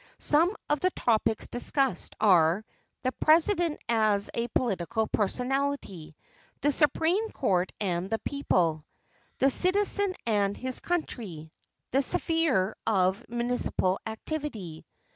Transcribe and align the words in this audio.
Some 0.17 0.55
of 0.67 0.79
the 0.79 0.89
topics 0.89 1.45
discussed 1.47 2.15
are: 2.19 2.65
"The 3.03 3.11
President 3.11 3.77
as 3.87 4.31
a 4.33 4.47
Political 4.47 5.09
Personality," 5.09 6.15
"The 6.61 6.71
Supreme 6.71 7.29
Court 7.29 7.71
and 7.79 8.09
the 8.09 8.17
People," 8.17 8.83
"The 9.37 9.51
Citizen 9.51 10.15
and 10.25 10.57
His 10.57 10.79
Country," 10.79 11.51
"The 11.91 12.01
Sphere 12.01 12.75
of 12.87 13.23
Municipal 13.29 13.99
Activity." 14.07 14.87